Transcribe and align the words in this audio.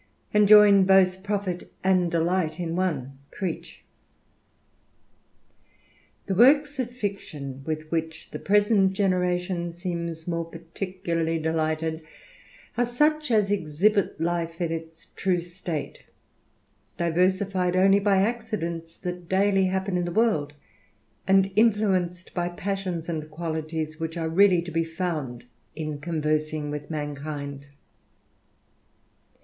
And 0.33 0.47
join 0.47 0.85
both 0.85 1.21
profit 1.21 1.71
and 1.83 2.09
delight 2.09 2.59
m 2.59 2.75
one." 2.75 3.19
Crebch. 3.29 3.83
'T'HE 6.25 6.35
works 6.35 6.79
of 6.79 6.89
fiction, 6.89 7.61
with 7.67 7.91
which 7.91 8.31
the 8.31 8.39
present 8.39 8.93
generation 8.93 9.69
^ 9.69 9.71
seems 9.71 10.27
more 10.27 10.45
particularly 10.45 11.37
delighted, 11.37 12.01
are 12.79 12.85
such 12.85 13.29
as 13.29 13.51
exhibit 13.51 14.19
life 14.19 14.59
in 14.59 14.71
its 14.71 15.05
true 15.05 15.37
state, 15.37 15.99
diversified 16.97 17.75
only 17.75 17.99
hy 17.99 18.23
accidents 18.23 18.97
that 18.97 19.29
daily 19.29 19.65
happen 19.65 19.97
in 19.97 20.05
the 20.05 20.11
world, 20.11 20.55
and 21.27 21.51
influenced 21.55 22.33
by 22.33 22.49
passions 22.49 23.07
and 23.07 23.29
qualities 23.29 23.99
which 23.99 24.17
are 24.17 24.29
really 24.29 24.63
to 24.63 24.71
be 24.71 24.83
found 24.83 25.45
in 25.75 25.99
conversing 25.99 26.71
with 26.71 26.89
mankind. 26.89 27.67